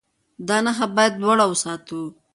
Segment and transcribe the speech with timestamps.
[0.47, 2.01] دا نښه باید لوړه وساتو.